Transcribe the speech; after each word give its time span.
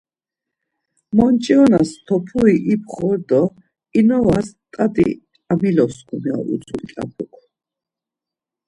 Monç̌inoras 1.15 1.91
topri 2.05 2.53
ipxor 2.73 3.17
do 3.29 3.41
inuvas 3.99 4.47
tati 4.73 5.07
amiloskam 5.51 6.23
ya 6.29 6.37
utzu 6.53 6.75
mǩyapuk. 6.81 7.33